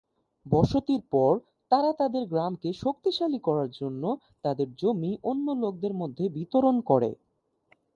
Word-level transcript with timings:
বসতির 0.45 1.01
পর, 1.11 1.33
তারা 1.71 1.91
তাদের 1.93 2.23
গ্রামকে 2.25 2.69
শক্তিশালী 2.81 3.39
করার 3.39 3.69
জন্য 3.71 4.03
তাদের 4.43 4.67
জমি 4.75 5.11
অন্য 5.23 5.47
লোকেদের 5.61 5.93
মধ্যে 5.93 6.25
বিতরণ 6.29 6.75
করে। 6.81 7.11